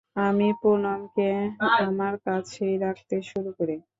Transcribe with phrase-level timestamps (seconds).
[0.21, 1.29] আমি পুনমকে
[1.81, 3.75] আমার কাছেই রাখতে শুরু করি।